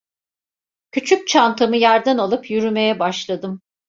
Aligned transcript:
Küçük 0.91 1.27
çantamı 1.27 1.77
yerden 1.77 2.17
alıp 2.17 2.49
yürümeye 2.51 2.99
başladım. 2.99 3.61